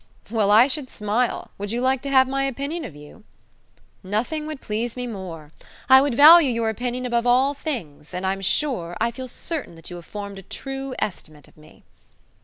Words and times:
"Well, 0.31 0.49
I 0.49 0.65
should 0.65 0.89
smile! 0.89 1.51
Would 1.59 1.71
you 1.71 1.79
like 1.79 2.01
to 2.01 2.09
have 2.09 2.27
my 2.27 2.45
opinion 2.45 2.85
of 2.85 2.95
you?" 2.95 3.23
"Nothing 4.01 4.47
would 4.47 4.59
please 4.59 4.97
me 4.97 5.05
more. 5.05 5.51
I 5.89 6.01
would 6.01 6.15
value 6.15 6.49
your 6.49 6.69
opinion 6.69 7.05
above 7.05 7.27
all 7.27 7.53
things, 7.53 8.11
and 8.11 8.25
I'm 8.25 8.41
sure 8.41 8.97
I 8.99 9.11
feel 9.11 9.27
certain 9.27 9.75
that 9.75 9.91
you 9.91 9.97
have 9.97 10.05
formed 10.07 10.39
a 10.39 10.41
true 10.41 10.95
estimate 10.97 11.47
of 11.47 11.55
me." 11.55 11.83